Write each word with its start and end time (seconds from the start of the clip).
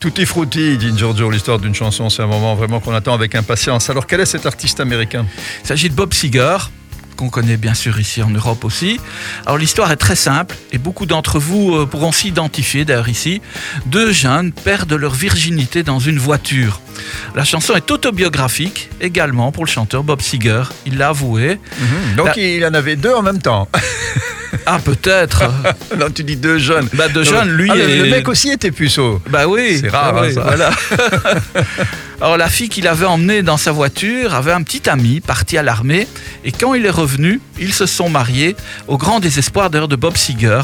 Tutti 0.00 0.24
frutti, 0.26 0.78
dit 0.78 0.96
Giorgio, 0.96 1.28
l'histoire 1.28 1.58
d'une 1.58 1.74
chanson, 1.74 2.08
c'est 2.08 2.22
un 2.22 2.28
moment 2.28 2.54
vraiment 2.54 2.78
qu'on 2.78 2.94
attend 2.94 3.14
avec 3.14 3.34
impatience. 3.34 3.90
Alors 3.90 4.06
quel 4.06 4.20
est 4.20 4.26
cet 4.26 4.46
artiste 4.46 4.78
américain? 4.78 5.26
Il 5.64 5.66
s'agit 5.66 5.88
de 5.90 5.94
Bob 5.96 6.14
Seger, 6.14 6.56
qu'on 7.16 7.28
connaît 7.30 7.56
bien 7.56 7.74
sûr 7.74 7.98
ici 7.98 8.22
en 8.22 8.30
Europe 8.30 8.64
aussi. 8.64 9.00
Alors 9.44 9.58
l'histoire 9.58 9.90
est 9.90 9.96
très 9.96 10.14
simple 10.14 10.54
et 10.70 10.78
beaucoup 10.78 11.04
d'entre 11.04 11.40
vous 11.40 11.74
euh, 11.74 11.84
pourront 11.84 12.12
s'identifier 12.12 12.84
d'ailleurs 12.84 13.08
ici. 13.08 13.42
Deux 13.86 14.12
jeunes 14.12 14.52
perdent 14.52 14.92
leur 14.92 15.14
virginité 15.14 15.82
dans 15.82 15.98
une 15.98 16.20
voiture. 16.20 16.80
La 17.34 17.42
chanson 17.42 17.74
est 17.74 17.90
autobiographique 17.90 18.90
également 19.00 19.50
pour 19.50 19.64
le 19.64 19.68
chanteur 19.68 20.04
Bob 20.04 20.20
Seger. 20.20 20.62
Il 20.86 20.96
l'a 20.98 21.08
avoué. 21.08 21.58
Donc 22.16 22.36
La- 22.36 22.38
il 22.40 22.64
en 22.64 22.74
avait 22.74 22.94
deux 22.94 23.12
en 23.14 23.22
même 23.22 23.42
temps. 23.42 23.68
Ah 24.70 24.78
peut-être. 24.84 25.44
non, 25.98 26.10
tu 26.14 26.24
dis 26.24 26.36
deux 26.36 26.58
jeunes. 26.58 26.88
bah 26.92 27.08
deux 27.08 27.24
jeunes, 27.24 27.50
lui 27.50 27.70
ah, 27.72 27.76
et 27.76 27.96
le 27.96 28.04
mec 28.10 28.28
aussi 28.28 28.50
était 28.50 28.70
puceau. 28.70 29.20
Bah 29.30 29.46
oui. 29.46 29.78
C'est 29.80 29.88
rare, 29.88 30.14
Ah 30.14 30.24
hein, 30.24 30.30
ça. 30.32 30.42
Voilà. 30.42 30.70
Alors 32.20 32.36
la 32.36 32.48
fille 32.48 32.68
qu'il 32.68 32.86
avait 32.88 33.06
emmenée 33.06 33.42
dans 33.42 33.56
sa 33.56 33.70
voiture 33.70 34.34
avait 34.34 34.52
un 34.52 34.62
petit 34.64 34.90
ami 34.90 35.20
parti 35.20 35.56
à 35.56 35.62
l'armée 35.62 36.06
et 36.44 36.50
quand 36.52 36.74
il 36.74 36.84
est 36.84 36.90
revenu, 36.90 37.40
ils 37.60 37.72
se 37.72 37.86
sont 37.86 38.10
mariés 38.10 38.56
au 38.88 38.98
grand 38.98 39.20
désespoir 39.20 39.70
d'ailleurs 39.70 39.86
de 39.88 39.94
Bob 39.96 40.16
Seger 40.16 40.62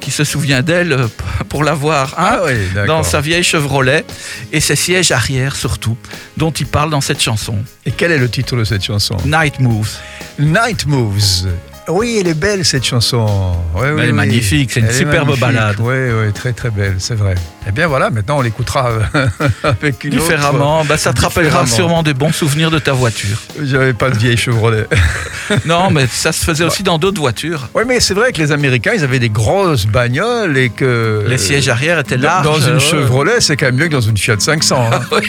qui 0.00 0.10
se 0.10 0.24
souvient 0.24 0.62
d'elle 0.62 0.92
euh, 0.92 1.06
pour 1.48 1.62
l'avoir 1.62 2.14
hein, 2.18 2.38
Ah 2.40 2.40
oui, 2.44 2.86
dans 2.88 3.04
sa 3.04 3.20
vieille 3.20 3.44
Chevrolet 3.44 4.04
et 4.52 4.58
ses 4.60 4.76
sièges 4.76 5.12
arrière 5.12 5.54
surtout 5.56 5.96
dont 6.36 6.50
il 6.50 6.66
parle 6.66 6.90
dans 6.90 7.00
cette 7.00 7.22
chanson. 7.22 7.56
Et 7.86 7.92
quel 7.92 8.10
est 8.10 8.18
le 8.18 8.28
titre 8.28 8.56
de 8.56 8.64
cette 8.64 8.84
chanson? 8.84 9.16
Night 9.24 9.60
Moves. 9.60 9.96
Night 10.40 10.86
Moves. 10.86 11.46
Oui, 11.88 12.18
elle 12.20 12.26
est 12.26 12.34
belle 12.34 12.64
cette 12.64 12.84
chanson. 12.84 13.54
Oui, 13.74 13.82
oui, 13.84 13.88
Elle 13.98 14.00
est 14.00 14.06
oui. 14.08 14.12
magnifique, 14.12 14.72
c'est 14.72 14.80
une 14.80 14.86
Elle 14.86 14.94
superbe 14.94 15.38
ballade. 15.38 15.76
Oui, 15.78 15.94
oui, 15.94 16.32
très 16.32 16.52
très 16.52 16.70
belle, 16.70 16.96
c'est 16.98 17.14
vrai. 17.14 17.36
Eh 17.68 17.72
bien 17.72 17.86
voilà, 17.86 18.10
maintenant 18.10 18.38
on 18.38 18.42
l'écoutera 18.42 18.90
euh, 19.14 19.26
avec 19.62 20.02
une 20.02 20.14
autre- 20.14 20.22
Différemment, 20.24 20.84
bah, 20.84 20.96
ça 20.96 21.12
te 21.12 21.20
rappellera 21.22 21.64
sûrement 21.66 22.02
des 22.02 22.14
bons 22.14 22.32
souvenirs 22.32 22.70
de 22.72 22.80
ta 22.80 22.92
voiture. 22.92 23.38
J'avais 23.62 23.92
pas 23.92 24.10
de 24.10 24.18
vieille 24.18 24.36
Chevrolet. 24.36 24.86
non, 25.64 25.90
mais 25.90 26.08
ça 26.08 26.32
se 26.32 26.44
faisait 26.44 26.64
aussi 26.64 26.82
dans 26.82 26.98
d'autres 26.98 27.20
voitures. 27.20 27.68
Oui, 27.74 27.84
mais 27.86 28.00
c'est 28.00 28.14
vrai 28.14 28.32
que 28.32 28.38
les 28.38 28.50
Américains, 28.50 28.92
ils 28.94 29.04
avaient 29.04 29.20
des 29.20 29.30
grosses 29.30 29.86
bagnoles 29.86 30.58
et 30.58 30.70
que 30.70 31.24
Les 31.28 31.38
sièges 31.38 31.68
arrière 31.68 32.00
étaient 32.00 32.16
larges. 32.16 32.44
dans 32.44 32.60
une 32.60 32.80
Chevrolet, 32.80 33.40
c'est 33.40 33.56
quand 33.56 33.66
même 33.66 33.76
mieux 33.76 33.86
que 33.86 33.92
dans 33.92 34.00
une 34.00 34.16
Fiat 34.16 34.40
500. 34.40 34.90
hein. 34.92 35.00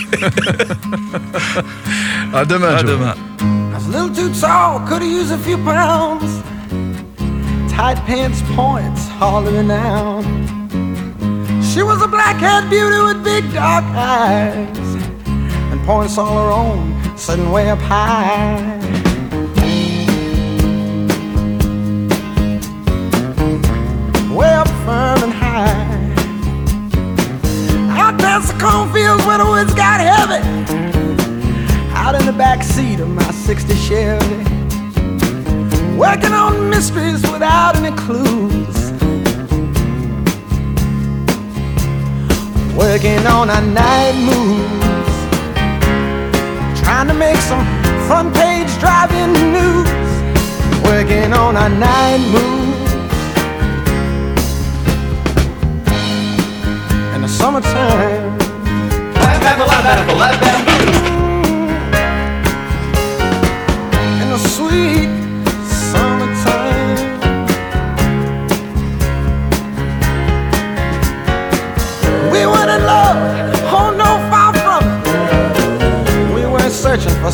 à 2.33 2.45
demain, 2.45 2.75
À 2.75 2.78
Joe. 2.80 2.89
demain. 2.91 3.16
A 3.88 3.89
little 3.89 4.13
too 4.13 4.33
tall, 4.33 4.80
could 4.85 5.02
have 5.02 5.09
used 5.09 5.31
a 5.31 5.38
few 5.38 5.55
pounds. 5.55 6.41
Tight 7.71 7.95
pants 8.05 8.41
points, 8.47 9.07
hollering 9.07 9.71
out. 9.71 10.25
She 11.63 11.83
was 11.83 12.02
a 12.02 12.07
black-haired 12.07 12.69
beauty 12.69 12.99
with 13.02 13.23
big 13.23 13.45
dark 13.53 13.85
eyes 13.85 14.77
and 15.71 15.81
points 15.85 16.17
all 16.17 16.35
her 16.35 16.52
own, 16.52 17.17
sitting 17.17 17.49
way 17.49 17.69
up 17.69 17.79
high. 17.79 19.06
Out 32.39 32.53
in 32.53 32.59
the 32.59 32.59
back 32.59 32.63
seat 32.63 32.99
of 32.99 33.09
my 33.09 33.31
60 33.31 33.73
Chevy. 33.75 34.43
Working 35.97 36.33
on 36.33 36.69
mysteries 36.69 37.21
without 37.31 37.75
any 37.75 37.95
clues. 37.95 38.91
Working 42.75 43.25
on 43.27 43.49
our 43.49 43.61
night 43.61 44.16
moves. 44.16 45.17
Trying 46.81 47.07
to 47.07 47.13
make 47.13 47.38
some 47.38 47.66
front 48.07 48.33
page 48.35 48.69
driving 48.79 49.33
news. 49.53 49.89
Working 50.83 51.33
on 51.33 51.55
our 51.55 51.69
night 51.69 52.19
moves. 52.33 52.94
In 57.16 57.22
the 57.22 57.28
summertime. 57.28 58.06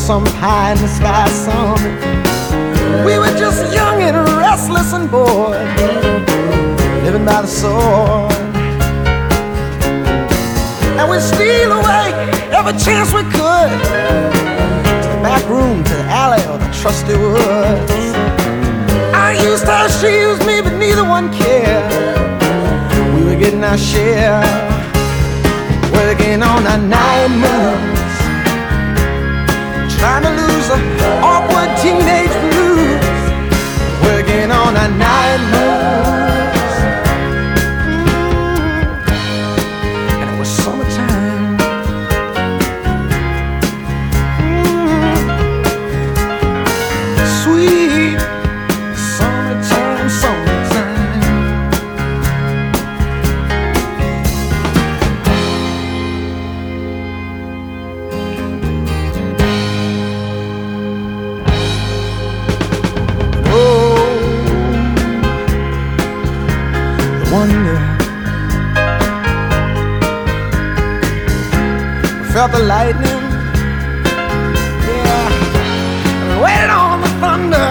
Some 0.04 0.24
pie 0.36 0.72
in 0.72 0.78
the 0.82 0.88
sky 0.88 1.26
summit. 1.30 3.06
We 3.06 3.16
were 3.16 3.34
just 3.38 3.72
young 3.72 4.02
and 4.02 4.14
restless 4.36 4.92
and 4.92 5.10
bored, 5.10 5.56
living 7.04 7.24
by 7.24 7.40
the 7.40 7.46
sword. 7.46 8.30
And 10.98 11.10
we'd 11.10 11.22
steal 11.22 11.72
away 11.72 12.12
every 12.52 12.76
chance 12.78 13.14
we 13.14 13.22
could 13.32 13.72
to 15.04 15.08
the 15.08 15.20
back 15.24 15.42
room, 15.48 15.82
to 15.82 15.94
the 15.94 16.04
alley, 16.04 16.42
or 16.52 16.58
the 16.58 16.70
trusty 16.82 17.16
woods. 17.16 18.12
I 19.16 19.40
used 19.42 19.64
her, 19.64 19.88
she 19.88 20.20
used 20.20 20.44
me, 20.44 20.60
but 20.60 20.74
neither 20.76 21.04
one 21.04 21.32
cared. 21.32 21.90
We 23.14 23.24
were 23.24 23.40
getting 23.40 23.64
our 23.64 23.78
share, 23.78 24.44
working 25.94 26.42
on 26.42 26.66
our 26.66 26.76
night 26.76 27.30
moves, 27.40 27.93
trying 30.04 30.22
to 30.22 30.28
lose 30.28 30.68
the 30.68 30.76
awkward 31.22 31.43
wonder. 67.34 67.78
Felt 72.32 72.52
the 72.52 72.62
lightning. 72.74 73.24
Yeah. 74.88 75.28
Waited 76.44 76.70
on 76.70 77.00
the 77.04 77.12
thunder. 77.22 77.70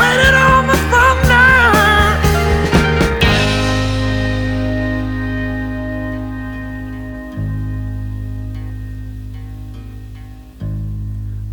Waited 0.00 0.34
on 0.48 0.62
the 0.70 0.78
thunder. 0.92 1.46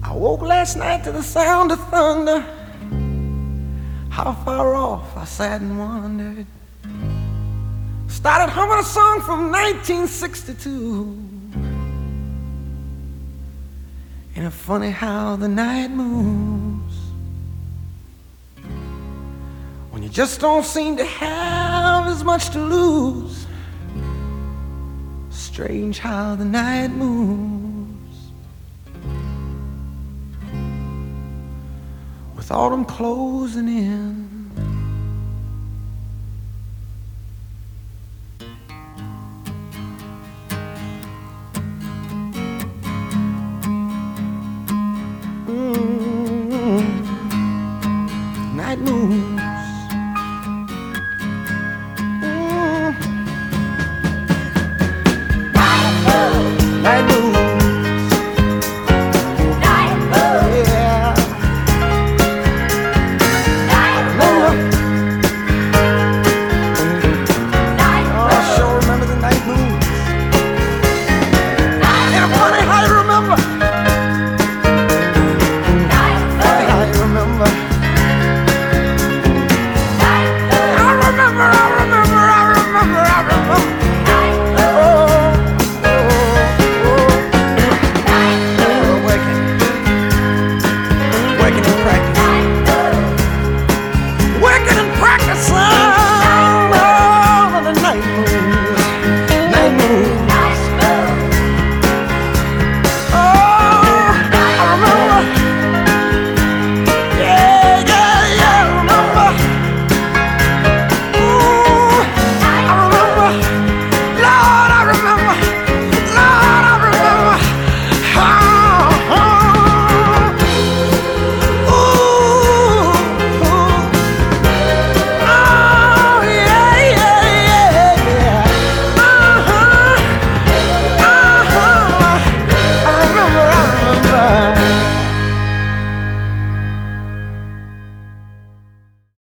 I 0.03 0.11
woke 0.13 0.41
last 0.41 0.77
night 0.77 1.03
to 1.03 1.11
the 1.11 1.23
sound 1.23 1.71
of 1.73 1.79
thunder. 1.89 2.60
How 4.11 4.33
far 4.33 4.75
off 4.75 5.15
I 5.15 5.23
sat 5.23 5.61
and 5.61 5.79
wondered. 5.79 6.45
Started 8.09 8.51
humming 8.51 8.77
a 8.77 8.83
song 8.83 9.21
from 9.21 9.49
1962. 9.51 11.17
Ain't 14.35 14.45
it 14.45 14.49
funny 14.51 14.91
how 14.91 15.37
the 15.37 15.47
night 15.47 15.91
moves? 15.91 16.97
When 19.91 20.03
you 20.03 20.09
just 20.09 20.41
don't 20.41 20.65
seem 20.65 20.97
to 20.97 21.05
have 21.05 22.07
as 22.07 22.21
much 22.25 22.49
to 22.49 22.59
lose. 22.59 23.47
Strange 25.29 25.99
how 25.99 26.35
the 26.35 26.45
night 26.45 26.89
moves. 26.91 27.60
With 32.41 32.49
autumn 32.49 32.85
closing 32.85 33.67
in. 33.67 34.40